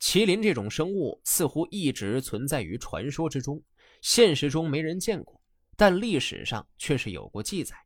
[0.00, 3.62] 麒麟这种生物似乎一直存在于传说之中，
[4.00, 5.40] 现实中没人见过，
[5.76, 7.76] 但历史上却是有过记载。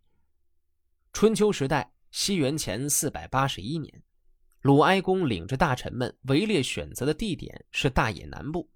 [1.12, 4.02] 春秋时代，西元前四百八十一年，
[4.62, 8.70] 鲁哀公领着大臣们围猎，选择的地点是大野南部。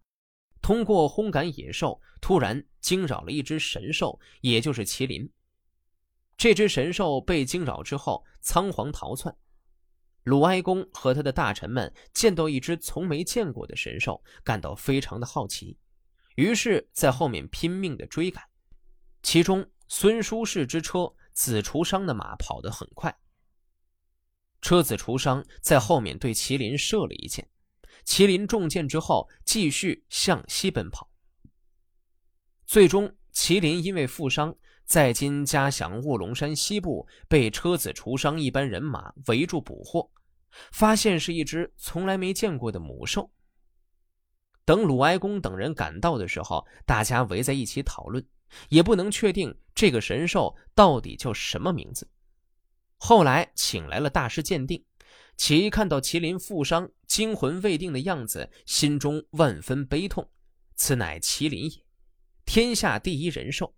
[0.60, 5.30] 通过轰赶野兽，突然惊扰了一只神兽，也就是麒麟。
[6.36, 9.36] 这只神兽被惊扰之后，仓皇逃窜。
[10.24, 15.78] 鲁哀公和他的大臣们见到一只从没见过的神兽，感到非常的好奇，
[16.36, 18.44] 于是，在后面拼命的追赶。
[19.22, 23.18] 其中，孙叔氏之车子厨商的马跑得很快。
[24.60, 27.48] 车子厨商在后面对麒麟射了一箭，
[28.04, 31.10] 麒麟中箭之后继续向西奔跑。
[32.66, 34.54] 最终，麒麟因为负伤，
[34.88, 40.10] 在今嘉祥卧龙山西部被车子厨商一班人马围住捕获。
[40.72, 43.30] 发现是一只从来没见过的母兽。
[44.64, 48.26] 等鲁哀公等人赶到的时候，大家围在一起讨论，
[48.70, 52.08] 也不能确定这个神兽到底叫什么名字。
[52.96, 54.82] 后来请来了大师鉴定，
[55.36, 60.26] 其看到麒麟负伤、惊魂未定的样子，心中万分悲痛。
[60.76, 61.84] 此乃麒麟也，
[62.46, 63.74] 天下第一人兽。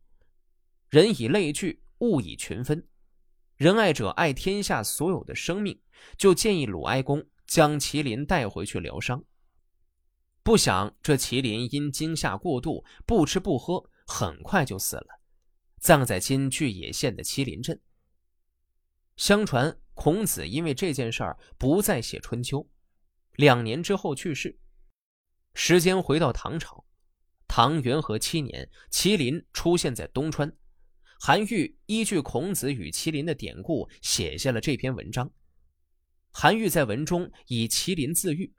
[0.90, 2.86] 人以类聚，物以群分。
[3.56, 5.80] 仁爱者爱天下所有的生命。
[6.16, 9.22] 就建议鲁哀公将麒麟带回去疗伤。
[10.42, 15.20] 不想这麒麟因惊吓过度，不吃不喝，很快就死了，
[15.78, 17.78] 葬在今巨野县的麒麟镇。
[19.16, 22.60] 相传孔子因为这件事儿不再写《春秋》，
[23.36, 24.58] 两年之后去世。
[25.52, 26.86] 时间回到唐朝，
[27.46, 30.50] 唐元和七年，麒麟出现在东川，
[31.22, 35.30] 韩愈依据孔子与麒麟的典故，写下了这篇文章。
[36.30, 38.50] 韩愈在文中以麒麟自喻，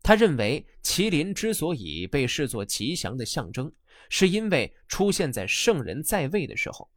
[0.00, 3.72] 他认为麒麟之所以被视作吉祥的象征，
[4.08, 6.88] 是因为出现在圣人在位的时候。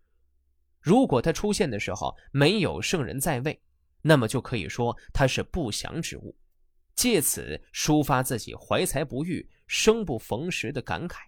[0.80, 3.60] 如果他出现的时候没有圣人在位，
[4.04, 6.38] 那么就可以说他是不祥之物，
[6.94, 11.22] 借此抒发自己怀才不遇、生不逢时的感慨。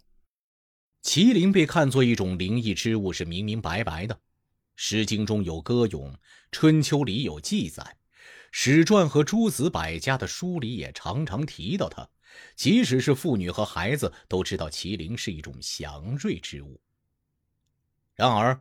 [1.05, 4.15] 麒麟被看作一种灵异之物是明明白白的，
[4.75, 6.11] 《诗经》中有歌咏，
[6.51, 7.95] 《春秋》里有记载。
[8.51, 12.09] 史传和诸子百家的书里也常常提到它，
[12.55, 16.81] 即使是妇女和孩子都知道麒麟是一种祥瑞之物。
[18.15, 18.59] 然而，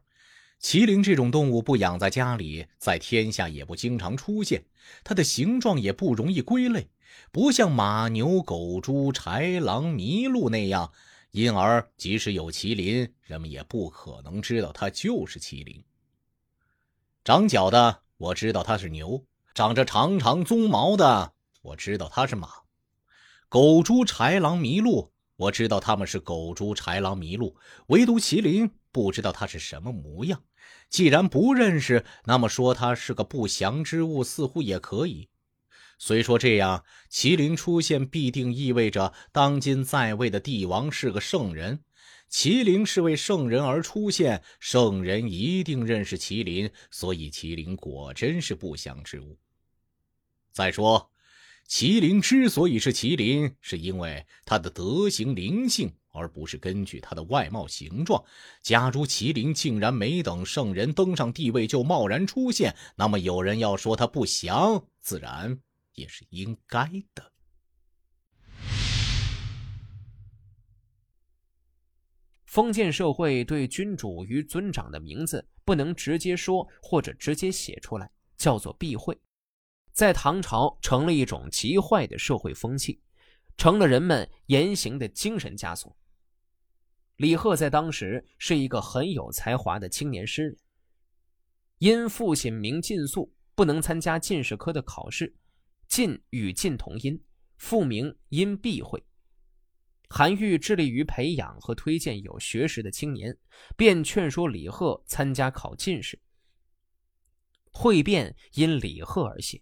[0.61, 4.62] 麒麟这种动物不养在家里，在天下也不经常出现，
[5.03, 6.91] 它的形状也不容易归类，
[7.32, 10.93] 不像马、牛、狗、猪、豺狼、麋鹿那样，
[11.34, 15.82] 因而即使有麒麟，人们也不可能知道它就是麒麟。
[17.24, 19.26] 长角的，我知道它是牛。
[19.52, 22.46] 长着长长鬃毛的，我知道它是马；
[23.48, 27.56] 狗、猪、豺狼、麋鹿，我知道它们是狗、猪、豺狼、麋鹿。
[27.88, 30.40] 唯独麒麟，不知道它是什么模样。
[30.88, 35.28] 既然不认识，那么说它是个不祥之物，似乎也可以。
[35.99, 41.82] 虽说这样，麒麟出现必定意味着当今在位的帝王是个圣人。
[42.31, 49.38] 麒麟是为圣人而出现，圣人一定认识麒麟，所以麒麟果真是不祥之物。
[50.53, 51.10] 再说，
[51.69, 58.22] 麒麟之所以是麒麟，是因为它的德行灵性，而不是根据它的外貌形状。
[58.62, 65.61] 假如麒麟竟然没等圣人登上帝位就贸然出现，那么有人要说它不祥，自然
[65.94, 67.32] 也是应该的。
[72.44, 79.19] 封建社会对君主与尊长的名字不能直接说或者直接写出来，叫做避讳。
[79.93, 83.00] 在唐朝成了一种极坏的社会风气，
[83.56, 85.97] 成了人们言行的精神枷锁。
[87.16, 90.59] 李贺在当时是一个很有才华的青年诗人，
[91.78, 95.34] 因父亲名晋肃，不能参加进士科的考试。
[95.88, 97.22] 晋与晋同音，
[97.56, 99.02] 复名因避讳。
[100.08, 103.36] 韩愈致力于培养和推荐有学识的青年，
[103.76, 106.20] 便劝说李贺参加考进士。
[107.72, 109.60] 会辩因李贺而写。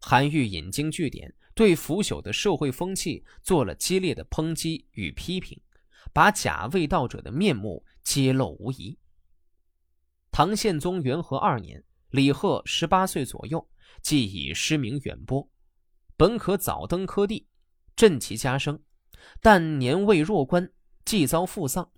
[0.00, 5.60] 韩愈引经据典，对腐朽的社会风气做了激烈的抨击与批评，
[6.12, 8.98] 把假卫道者的面目揭露无遗。
[10.32, 13.68] 唐宪宗元和二年，李贺十八岁左右，
[14.02, 15.48] 即以诗名远播，
[16.16, 17.46] 本可早登科第，
[17.94, 18.82] 振其家声，
[19.40, 20.70] 但年未弱冠，
[21.04, 21.90] 即遭父丧。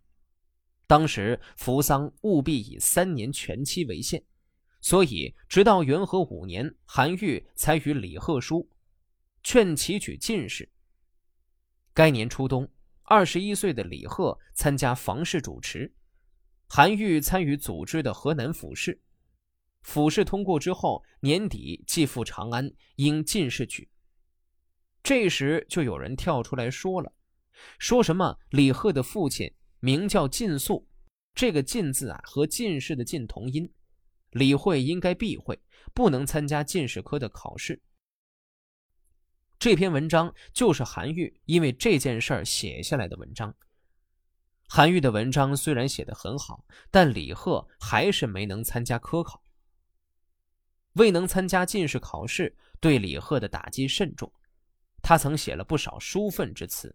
[0.86, 4.22] 当时扶丧务必以三年全期为限。
[4.82, 8.68] 所以，直到元和五年，韩愈才与李贺书，
[9.42, 10.70] 劝其举进士，
[11.94, 12.70] 该年初冬，
[13.04, 15.90] 二十一岁的李贺参加房事主持，
[16.66, 19.00] 韩愈参与组织的河南府试。
[19.84, 23.88] 府试通过之后，年底即赴长安应进士举。
[25.02, 27.12] 这时就有人跳出来说了，
[27.78, 30.88] 说什么李贺的父亲名叫晋肃，
[31.34, 33.70] 这个“晋”字啊和进士的“进”同音，
[34.30, 35.60] 李慧应该避讳，
[35.92, 37.82] 不能参加进士科的考试。
[39.58, 43.54] 这篇文章就是韩愈因为这件事儿写下来的文章。
[44.66, 49.43] 韩愈的文章虽然写得很好，但李贺还是没能参加科考。
[50.94, 54.30] 未能参加进士考试，对李贺的打击甚重。
[55.02, 56.94] 他曾写了不少书愤之词。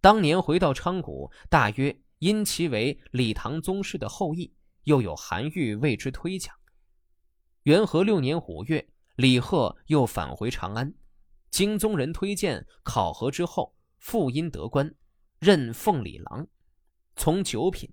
[0.00, 4.52] 当年回到昌谷，大约因其为李唐宗室的后裔，
[4.84, 6.54] 又有韩愈为之推奖。
[7.64, 10.94] 元和六年五月，李贺又返回长安，
[11.50, 14.94] 经宗人推荐考核之后，复因得官，
[15.40, 16.46] 任奉礼郎，
[17.16, 17.92] 从九品。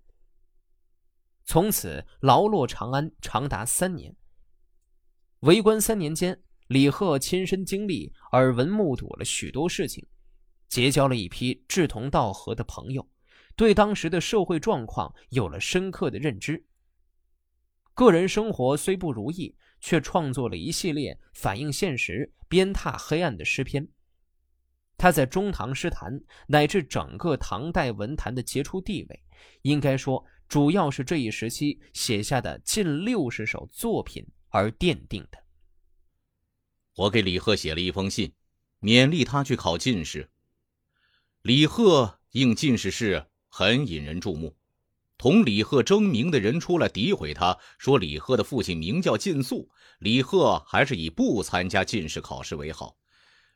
[1.45, 4.15] 从此劳落长安长达三年。
[5.45, 10.03] 为官三年间，李贺亲身经历、耳闻目睹了许多事情，
[10.67, 13.07] 结交了一批志同道合的朋友，
[13.55, 16.65] 对当时的社会状况有了深刻的认知。
[17.93, 23.87] 个人生活虽不如意，却创作了一系列反映现实、鞭挞黑暗的诗篇。
[24.97, 29.23] 他在中唐诗坛乃至整个唐代文坛的杰出地位，
[29.61, 34.25] 应该说主要是这一时期写下的近六十首作品。
[34.55, 35.43] 而奠定的。
[36.95, 38.31] 我给李贺写了一封信，
[38.79, 40.29] 勉励他去考进士。
[41.41, 44.55] 李贺应进士试很引人注目，
[45.17, 49.69] 同李贺争名的人出来诋毁他，说李贺的父亲名叫晋肃。
[49.99, 52.95] 李贺还是以不参加进士考试为好，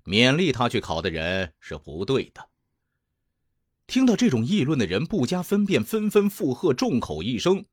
[0.04, 2.50] 勉励他去考的人是不对的。
[3.88, 7.66] 听到这种议论的人不加分辨，纷纷附和，众口一声。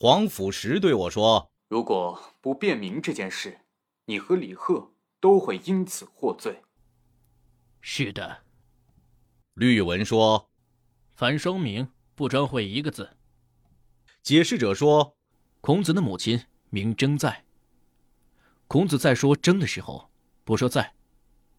[0.00, 3.62] 黄甫石对我说：“如果不辨明这件事，
[4.04, 6.62] 你和李贺都会因此获罪。”
[7.82, 8.44] 是的，
[9.54, 10.50] 律文说
[11.16, 13.16] ：“凡声明不专会一个字。”
[14.22, 15.16] 解释者说
[15.60, 16.40] ：“孔子的母亲
[16.70, 17.44] 名征在。
[18.68, 20.12] 孔子在说征的时候
[20.44, 20.94] 不说在，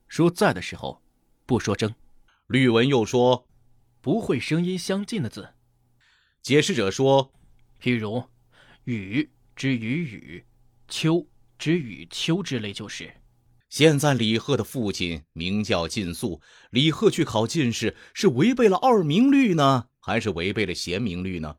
[0.08, 1.02] 说在的时候
[1.46, 1.94] 不说征。”
[2.48, 3.46] 律文又说
[4.00, 5.56] ：“不会声音相近的字。”
[6.42, 7.34] 解释者说。
[7.82, 8.22] 譬如，
[8.84, 10.46] 雨之雨雨，
[10.90, 11.26] 秋
[11.58, 13.10] 之雨秋之类，就是。
[13.70, 16.42] 现在李贺的父亲名叫晋肃，
[16.72, 21.56] 李贺去考进士是违背了二名律呢，还是违背了贤明律呢？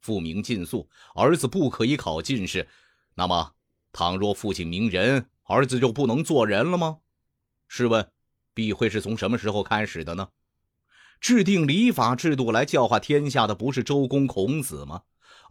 [0.00, 2.68] 父名晋肃，儿子不可以考进士，
[3.14, 3.54] 那么，
[3.92, 6.98] 倘若父亲名人，儿子就不能做人了吗？
[7.66, 8.08] 试问，
[8.54, 10.28] 避讳是从什么时候开始的呢？
[11.20, 15.02] 制定礼法制度来教化天下的，不是周公孔子吗？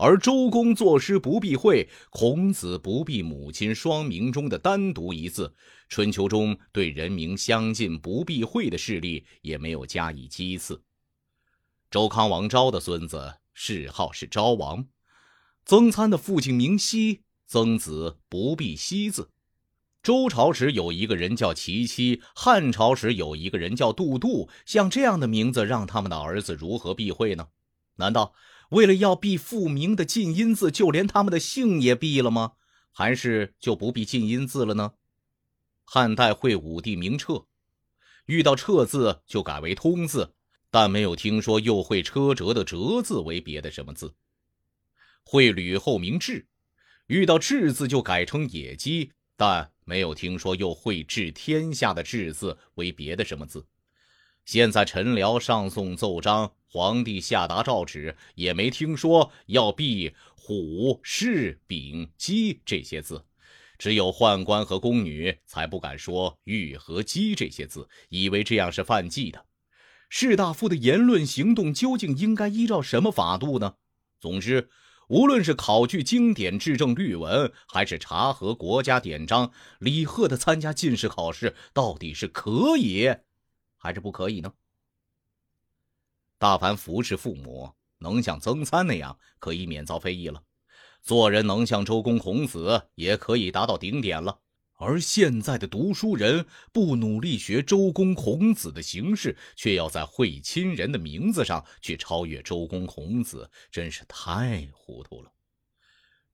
[0.01, 5.53] 而周公作诗不避讳，孔子不避母亲双名中的单独一字。
[5.89, 10.81] 春秋中对人名相近不避讳的事例也没有加以讥刺。
[11.91, 14.87] 周康王昭的孙子谥号是昭王，
[15.65, 19.31] 曾参的父亲名熙，曾子不避熙字。
[20.01, 27.49] 周朝时有一个人叫齐戚，汉朝时有一个人叫杜杜，像这样的名字，让他们的儿子如何避讳呢？
[27.95, 28.33] 难道？
[28.69, 32.53] 为了要避复名的近音字，就连他们的姓也避了吗？
[32.91, 34.93] 还是就不避近音字了呢？
[35.85, 37.45] 汉代会武帝名彻，
[38.25, 40.33] 遇到彻字就改为通字，
[40.69, 44.13] 但没有听说又会车辙的辙字为别的什么字。
[45.23, 46.47] 会吕后名智，
[47.07, 53.65] 遇到智字就改成野鸡，但没有听说又会治天下的治字为别的什么字。
[54.51, 63.23] 现在陈辽上送奏章，皇帝下达诏旨，也没听说要避虎、士、丙、鸡这些字，
[63.77, 69.45] 只有宦官和宫女才不敢说玉和鸡这些字，以为这样是犯忌的。
[70.09, 73.75] 士大夫的言论行动究竟应该依照什么法度呢？
[74.19, 74.71] 总之，
[75.09, 83.13] 无论是考据经典制正律文，还是查核国家典章，李贺的参加进士考试到底是可以？
[83.79, 84.53] 还是不可以呢？
[86.37, 90.39] 大凡服侍父母，能像曾参那样，可以免遭非议了；
[91.01, 94.39] 做人能像周公孔子，也可以达到顶点了。
[94.75, 105.18] 而现在的读书人不努力学周公孔子的形式，却要在会亲人的名字上去超越周公孔子，真是太糊涂。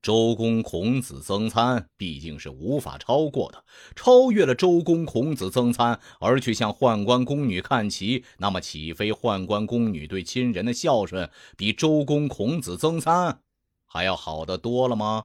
[0.06, 3.64] 周公、孔子、曾参毕竟是无法超过的。
[3.96, 13.40] 超越了周公、孔子、曾参，而去向宦官宫女看齐，那么岂非宦官宫女对亲人的孝顺比周公、孔子、曾参
[13.84, 15.24] 还要好得多了吗？